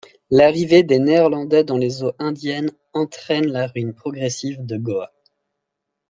L'arrivée 0.31 0.81
des 0.81 0.97
Néerlandais 0.97 1.63
dans 1.63 1.77
les 1.77 2.01
eaux 2.01 2.13
indiennes 2.17 2.71
entraîne 2.91 3.45
la 3.45 3.67
ruine 3.67 3.93
progressive 3.93 4.65
de 4.65 4.75
Goa. 4.75 5.11